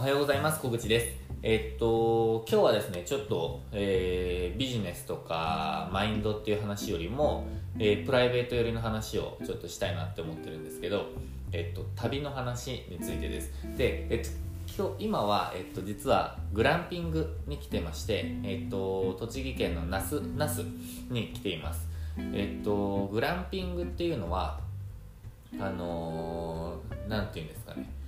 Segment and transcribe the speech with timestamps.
[0.00, 0.58] おはようございます。
[0.62, 1.14] 小口です。
[1.42, 7.46] えっと今日はですねちょっと、えー、ビジネスとかマインドっていう話よりも、
[7.78, 11.10] えー、プライベート寄りの話をちょっとしたいなって思ってるんですけど
[11.52, 13.52] えっと旅の話についてです。
[13.76, 14.30] でえっと
[14.82, 20.64] 今日今は、えっと、実はグランピングに来てまして、えっと、栃木県の那須那須
[21.10, 21.86] に来ています。
[22.32, 24.60] えっとグランピングっていうのは
[25.60, 27.99] あの何、ー、て言うんですかね。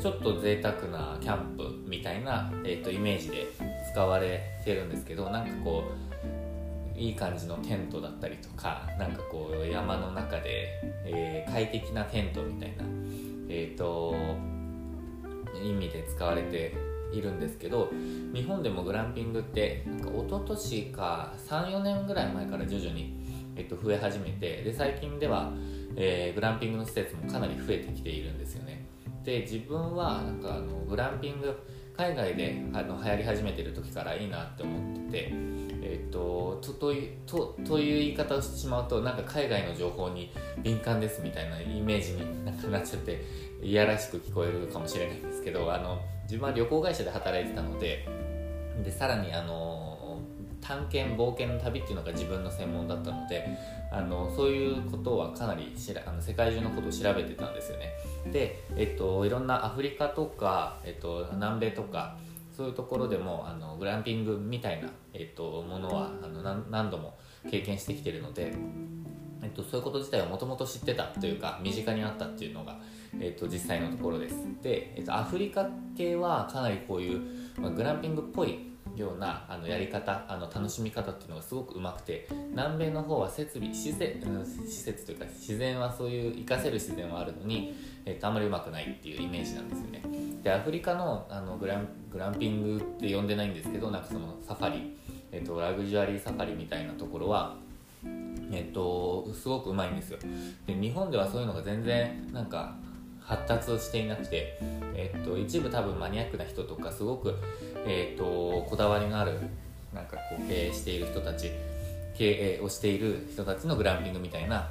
[0.00, 3.48] ちょっと贅沢なキャンプみたいな、えーと、イメージで
[3.92, 5.84] 使われてるんですけどなんかこ
[6.94, 10.68] ういい感じのテントだったりとかなんかこう山の中で、
[11.04, 12.84] えー、快適なテントみたいな、
[13.48, 14.14] えーと、
[15.64, 16.74] 意味で使われて
[17.12, 17.90] いるんですけど
[18.34, 23.16] 日本でもグランピングってなんか一昨年か34年ぐらい前から徐々に、
[23.56, 25.52] えーと増え始めてで最近では、
[25.96, 28.77] えー、グランピングの施設もかなり増えてきているんですよね。
[29.28, 31.54] で自分はなんかあのグランピング
[31.94, 35.28] 海外であの流行り始めてる時からいいなって思ってて、
[35.82, 36.94] えーと、とと
[37.26, 43.22] とという言い方をしてしまうとなんか海外の情報に敏感ですみたいなイメージになんかなっちゃって
[43.62, 48.08] いやらしく聞こえるかもしれないんですけどあの自分は旅行会社で働いてたので
[48.82, 49.87] でさらにあの
[50.60, 53.46] 探検冒険の旅っていうのが自分の専門だったので
[53.90, 57.92] あのそういうことはかなりしらあの世界中のことを調べてたんですよね。
[58.30, 62.16] で、えっと、いろんなアフリカとか、えっと、南米とか
[62.56, 67.16] そういうところでもあのグランピングみたいな、えっと、ものはあの何度も
[67.50, 68.52] 経験してきてるので、
[69.42, 72.78] えっと、そういうこと自体をもともと知ってたというか身近にあったっていうのが、
[73.20, 74.34] えっと、実際のところです。
[74.60, 77.20] で、えっと、アフリカ系はかなりこういう、
[77.60, 78.58] まあ、グランピングっぽい
[78.98, 87.74] ようなあのやり方あの楽しみ方っていうのがすごくうまくて南米の方は設備施設,、うん、施設というか自然はそういう活かせる自然はあるのに、
[88.04, 90.02] えー、とあまりうまくないっていうイメージなんですよね。
[90.42, 94.96] でアフリカのあのグラングランピングって呼んでないんですけどなんかそのサファリ、
[95.32, 97.56] えーと、ラグジュアリーサファリみたいなところは
[98.50, 100.18] えっと、すごくうまいんですよ。
[100.66, 102.76] で日本ではそういうのが全然なんか
[103.20, 104.58] 発達していなくて、
[104.94, 107.34] えっと、一部多分マニアックな人とかすごく、
[107.88, 109.32] えっと、こだわりのある
[109.94, 111.50] なんかこう経営している人たち
[112.14, 114.70] 経営をしている人たちのグランピングみたいな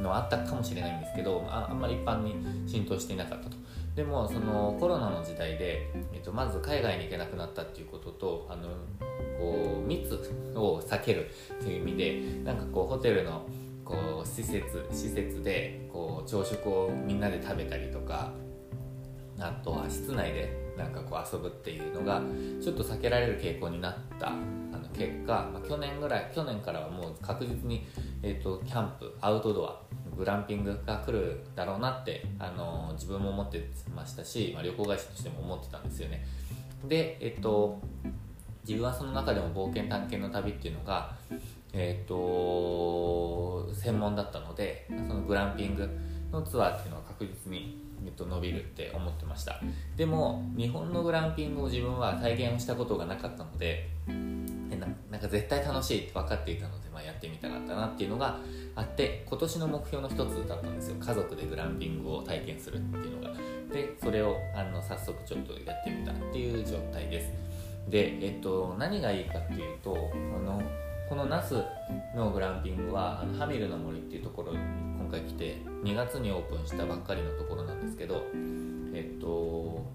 [0.00, 3.56] のあったかもしれないんですけどああんまり一般に浸透していなかったと。
[3.96, 8.68] でもそのコロナの時代で、えっと、まず海外に行けなくなったっていうこととあの
[9.38, 10.14] こう密
[10.54, 11.28] を避ける
[11.60, 13.46] っていう意味でなんかこうホテルの
[13.84, 18.32] こう施設施設でこう朝食をみんなで食べたりとか
[19.38, 22.22] あとは室内でなんかこう遊ぶっていうのが
[22.62, 24.28] ちょっと避けられる傾向になった。
[24.28, 24.32] あ
[24.76, 27.86] の結果、まあ、去年ぐらい去年からはもう確実に、
[28.22, 29.82] えーと、キャンプアウトドア
[30.16, 36.24] グランピングが来るだろうなって、あの自分も思ってましたし、まあ、旅行会社としても思ってたんですよね。
[36.88, 37.80] でえっ、ー、と
[38.66, 41.14] 自分はその中でも冒険探検の旅っていうのが
[41.72, 45.88] えっ、ー、と専門だったのでそのグランピング
[46.30, 49.60] のツアーっていうのは確実に、えっと、伸びるって思ってました。
[49.96, 53.88] でも日本のグランピングを自分は体験をしたことがなかったので
[55.10, 58.38] なんか絶対楽しいって分かっていたので、まあ、やってみたかったなっていうのが
[58.74, 60.96] あって今年の目標の一つだったんですよ。
[60.98, 63.36] 家族でグランピングを体験するっていうのが。
[63.72, 67.32] でそれをあの早速ちょっとやってみたっていう状態です。
[67.88, 70.62] で、えっと、何がいいかっていうとあの
[71.08, 71.62] この那須
[72.14, 74.58] のグランピングはあのハミルの森っていうところに
[75.12, 78.24] 回来て2月にオープンしたばっかりのところなんですけど
[78.94, 79.86] えっと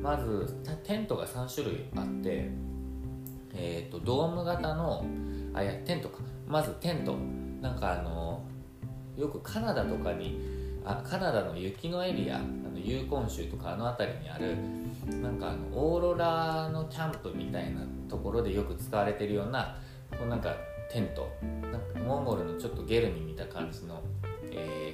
[0.00, 2.48] まずテントが3種類あって
[3.54, 5.04] えっとドーム型の
[5.52, 6.18] あいやテントか。
[6.46, 7.16] まずテント。
[7.62, 8.44] なんかあの
[9.16, 10.38] よくカナダとかに
[10.84, 14.56] あカナダの雪のエリアあのユーコン州とかあの辺りにある
[15.22, 19.78] なんかあのオーロラのキャンプみたいなところでよく使われてるような
[20.10, 20.54] こうなんか
[20.92, 21.26] テント。
[21.72, 24.02] なんかモンゴルのちょっとゲルに似た感じの、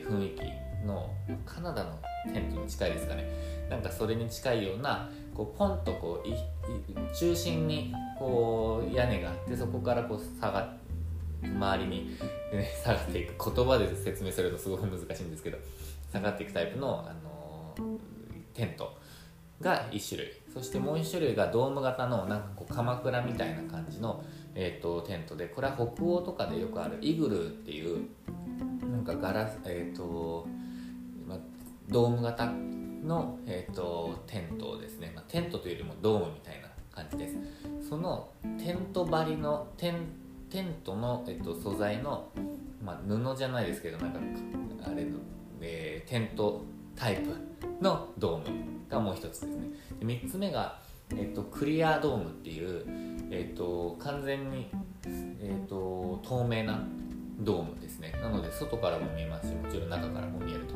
[0.02, 1.10] 雰囲気の
[1.46, 1.98] カナダの
[2.32, 3.28] テントに近いですかね。
[3.71, 10.82] なんかそれに近いようなこうポンとこう中心にこう屋根があってそこからこう下がって
[11.42, 12.16] 周りに、
[12.53, 13.53] ね、下がっていく。
[13.54, 15.59] 言葉で説明するとすごく難しいんですけど
[16.12, 17.74] 下がっていくタイプの、あの、
[18.54, 18.97] テント
[19.60, 20.32] が1種類。
[20.53, 24.22] そしてもう1種類がドーム型のなんかこう鎌倉みたいな感じの、
[24.54, 28.09] えーと、テントでこれは北欧とかでよくあるイグルーっていう
[29.04, 30.47] かガラス、えーと
[31.27, 31.39] ま、
[31.89, 32.47] ドーム型
[33.04, 37.37] の、えーと、テントですね、まテントというよりもドームみたいな感じです。
[37.89, 39.95] そのテント張りのテン
[40.53, 42.28] テントの、えー、と素材の、
[42.84, 44.19] ま布じゃないですけどなんか
[44.84, 45.19] あれの、
[45.60, 46.63] えー、テント
[46.95, 47.34] タイプ
[47.83, 48.45] のドーム
[48.91, 49.69] がもう一つですね。
[49.99, 50.78] で3つ目が、
[51.16, 52.84] えっと、クリアドームっていう、
[53.31, 54.71] えっと、完全に、
[55.07, 56.87] えっと、透明な
[57.44, 58.12] ドームですね。
[58.22, 60.74] なので外からも見えますしもちろん中からも見えると。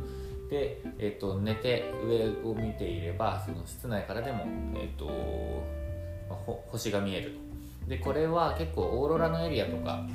[0.51, 4.47] で、えっと、寝て上を見ていればその室内からでも、
[4.77, 5.07] えっと
[6.29, 7.89] まあ、星が見えると。
[7.89, 10.07] でこれは結構オーロラのエリアとか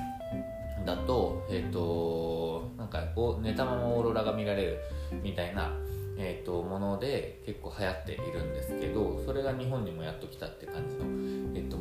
[0.85, 3.01] だとえっとなんか
[3.41, 4.77] 寝たままオーロラが見られる
[5.23, 5.71] みたいな
[6.23, 11.05] えーと、もので結構流行っているんですけどそれが日本にもやっと来たって感じの、
[11.55, 11.80] えーと、も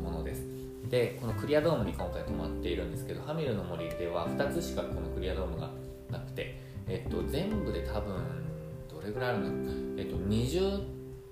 [0.91, 5.69] でこのクリアドームに今回泊まっているんですけどハミルの森では2つしかこのクリアドームが
[6.11, 8.13] なくて、えーと、全部で多分
[8.93, 9.45] どれぐらいあるの、
[9.97, 10.83] えー、と20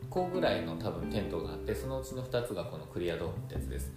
[0.10, 3.92] 個ぐらいの多分テントがあってそのうちの2つがこのクリアドームってやつです。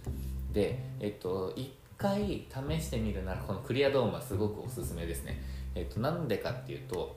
[0.51, 2.45] でえっ、と1回
[2.77, 5.41] 試してみるならこのクリアドームはすごくおすすめですね。
[5.75, 7.15] えっ、となんでかっていうと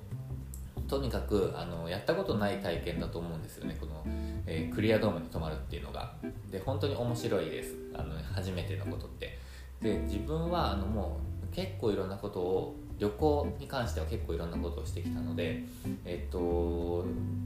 [0.87, 4.04] とにかくあのやったことない体験だと思うんですよねこの、
[4.46, 6.14] えー、クリアドームに泊まるっていうのが。
[6.50, 7.75] で本当に面白いです。
[7.98, 9.38] あの初めてのことって。
[9.81, 11.20] で自分はあのも
[11.52, 15.64] う結構いろんなことを旅行に関しては結構いろんなことをしてきたので
[16.04, 17.04] えっと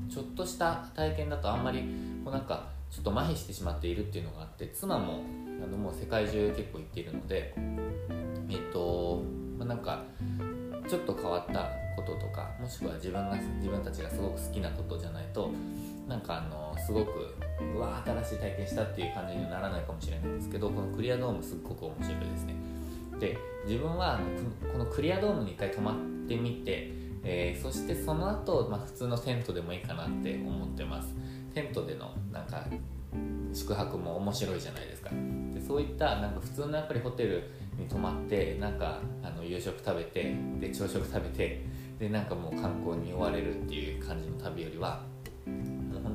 [0.08, 1.80] ちょっとした体験だとあんまり
[2.24, 5.22] こうなんかちょっと麻痺してしまっているっていうのがあって妻も
[5.62, 7.54] あのもう世界中結構行っているので
[8.48, 9.22] えっと、
[9.58, 10.02] まあ、なんか
[10.88, 15.50] ちょっと変わったこととかもしくは自分が自分たちがすごく好きなことじゃないと
[16.08, 17.34] なんかあのすごく
[17.74, 22.54] うわ新しい体験したっていう感じにはならないかもしれないんですけどこのクリアドームすっごく面白いですね。
[23.18, 24.18] で自分は
[24.72, 25.96] このクリアドームに一回泊まっ
[26.26, 26.90] てみて、
[27.22, 31.14] えー、そしてその後、まあ普通のテントでもいいかなって思ってます。
[31.54, 32.64] テントでのなんか
[33.52, 35.10] 宿泊も面白いじゃないですか。
[35.52, 41.64] でそういったなんか普通のやっぱりホテルに泊まってなんかあの夕食食べてで朝食食べて
[41.98, 45.02] でなんかもう観光に追われるっていう感じの旅よりは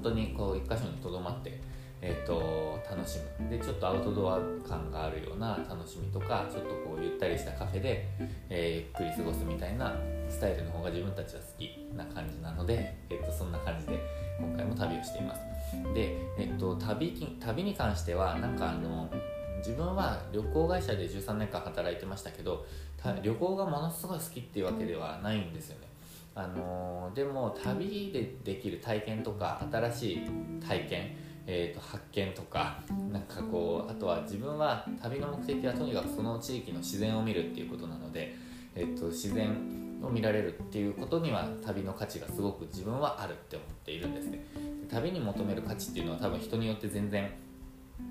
[0.05, 1.59] 当にこう一箇所にとどまって、
[2.01, 3.49] えーと、楽しむ。
[3.49, 8.07] でちょっとアウトドア感があるような楽しみとかちょっとこうゆったりしたカフェで、
[8.49, 9.95] えー、ゆっくり過ごすみたいな
[10.29, 13.99] スタイルの方が自分たちは好きな感じなので、えーと、そんな感じで
[14.39, 15.41] 今回も旅をしています。
[15.93, 19.09] で、えーと、旅旅に関してはなんかあの
[19.57, 22.65] 自分は旅行会社で13年間働いてましたけど
[23.23, 25.87] 旅行がものすごい好きっていうわけではないんですよね。
[26.35, 30.21] あのー、でも旅でできる体験とか新しい
[30.59, 31.15] 体験、
[31.47, 38.35] えー、と発見とかなんかこうあとは自分は旅の目的はとにかくその地域の自然を見るっていうことなので、
[38.75, 39.55] えー、と自然
[40.03, 44.45] を見られるっていうことには旅の価値がすごく自分はあるって思っているんですね。
[44.89, 47.31] 旅に求める価値っていうのは多分人によって全然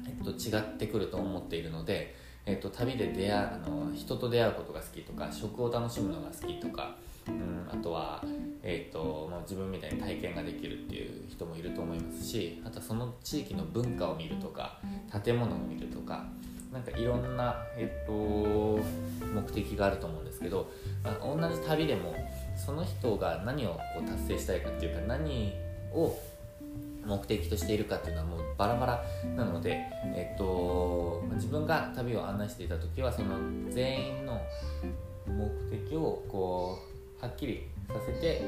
[0.07, 2.15] えっと、違ってくると思っているので、
[2.47, 6.97] えっと、旅で出会うあの人と出会うことが好きとか食を楽しむのが好きとか、
[7.29, 8.25] うん、あとは、
[8.63, 14.81] えっとまあ、自分みたいに体験ができるっていう人もいると思いますしあとはその地域の文化を見るとか
[15.25, 16.27] 建物を見るとか
[16.73, 18.13] なんかいろんな、えっと、
[19.33, 20.69] 目的があると思うんですけど、
[21.05, 22.15] まあ、同じ旅でも
[22.57, 25.53] その人が何をこう達成したいかっていうか何
[25.93, 26.19] を
[27.07, 29.05] 目的としているかっていうのはもうバラバラ
[29.37, 29.87] なので、
[30.17, 33.37] えっと、自分が旅を案内していた時はその
[33.71, 34.41] 全員の
[35.27, 36.94] 目的をこう
[37.25, 38.43] はっきりさせて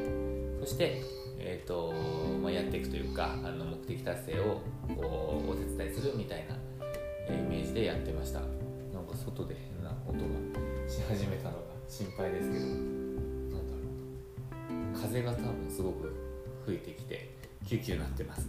[0.60, 1.00] そして、
[1.38, 1.94] えっと
[2.42, 4.60] まあ、やっていくというかあの目的達成を
[4.94, 6.54] こうお手伝いするみたいな
[7.34, 8.40] イメージでやってました。
[8.40, 10.24] なんか外で変な音が
[10.86, 15.00] し始めたのが心配ですけどなんだろう。
[15.00, 16.14] 風が多分すごく
[16.66, 17.34] 吹いてきて
[17.66, 18.46] 救急になってます。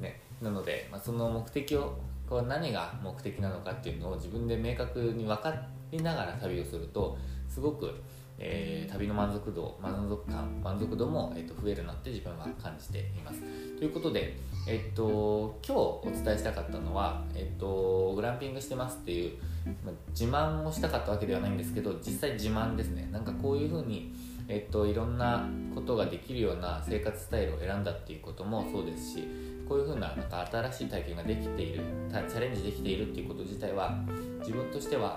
[0.00, 1.98] ね、なので、まあ、その目的を
[2.28, 5.52] こう何が目的なのかっていうのを自分で明確に分か
[5.90, 8.00] りながら旅をするとすごく、
[8.42, 13.40] えー、旅の満足度満足感満足度も、えー、と増えるなって自分は感じています。
[13.78, 19.38] ということで、えっ、ー、と今日お伝えしたかったのは、えっ、ー、とグランピングしてますっていう、
[19.84, 23.08] ま、自慢をしたかったわけではないんですけど実際自慢ですね。
[23.12, 24.12] なんかこういうふうに
[24.52, 29.28] えっと、いろんなことができるような生活スタイルを選んだっていうこともそうですし
[29.68, 33.94] こういうふうななんか新しい体験ができているチャレンジできているっていうこと自体は
[34.40, 35.16] 自分としては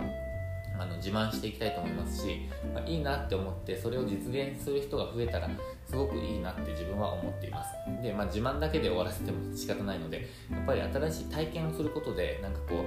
[0.77, 5.49] あの自慢していきたいと思いますし、まあ、いいなって思ってそれを実現する人が増えたら
[5.85, 7.71] すごくいいなって自分は思っています。
[8.01, 12.83] で、まあ、自慢だけで終わらせても仕方ないのでやっぱり新しい体験をすることでなんかこう、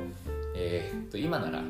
[0.57, 1.63] えー、っと今なら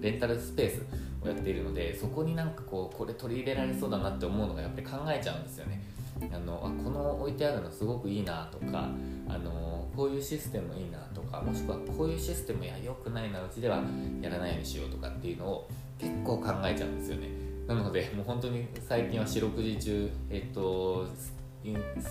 [0.00, 0.86] レンタルスペース
[1.24, 5.82] をやっているのでそこになんかこうこれ取り入れられそうだなって思うのがやっぱり考えちゃうんですよね。
[6.30, 8.88] あのあこの置いてあるのすごくいいなとか
[9.28, 13.82] あのこういうシステムいいなとかもしくはこういうシステムや良くないなうちでは
[14.20, 15.68] やらないようにしようとかっていうのを
[15.98, 17.28] 結構考えちゃうんですよね。
[17.66, 21.32] なのでもう本当に最近は四六時中えっとス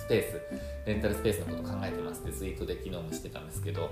[0.07, 0.41] ペース
[0.87, 3.89] レンタルスペースのこと考えてますってツイートで昨日もしてたんですけど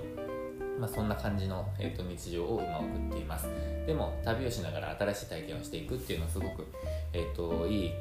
[0.80, 3.46] まあ、そんな感じの、えーと、日常を今送っています。
[3.86, 6.66] でも旅をしながら新しい体験をしていくっていうのはすごく、
[7.12, 7.92] えーと、いい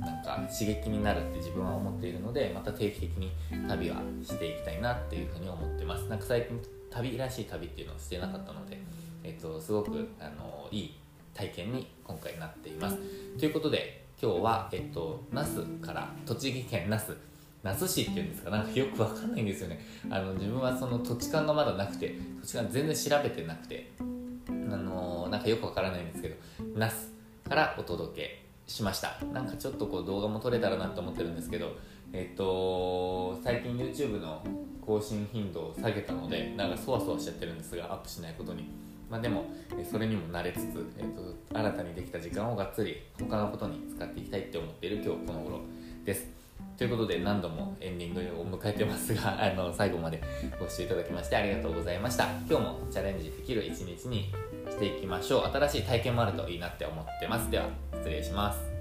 [0.00, 3.32] なんか刺激になるって自分は思っているのでまた定期的に
[3.68, 6.08] 旅はしていきたいなっていうふうに思ってます。
[6.08, 6.60] なんか最近
[6.90, 8.78] 旅らしい旅っていうのをしてなかったので、
[9.22, 10.94] えーと、とすごくあのいい
[11.32, 12.98] 体験に今回なっています。
[13.38, 17.16] ということで今日は、えっと、那須から栃木県那須
[17.64, 18.50] 那須市っていうんですか？
[18.50, 19.80] なんかよくわかんないんですよね。
[20.10, 26.36] あの自分はその土地勘がまだなくて土地勘全然調べてなくてあのなんかよくわからないんですけど
[26.76, 29.18] 那須からお届けしました。
[29.32, 31.74] なんかちょっとこう動画も撮れたらなと思ってるんですけど
[32.12, 34.44] えっと最近 YouTube の
[34.84, 38.68] 更新頻度を下げたのでなんかそわそわしちゃってるんですがアップしないことに。
[39.10, 39.44] まあ、でも
[39.88, 45.60] それにも慣れつつ、えーと新たにできた時間をがっつり他のことに使っていきたいって思っている今日この頃
[46.04, 46.43] です。
[46.76, 50.20] ということで何度もエンディングを迎えてますが あの最後まで
[50.58, 52.24] ご視聴いただきましてありがとうございました。
[52.48, 54.32] 今日もチャレンジできる一日に
[54.68, 55.44] していきましょう。
[55.44, 57.50] 新しい体験もあるといいなって思ってます。
[57.50, 58.73] では失礼します。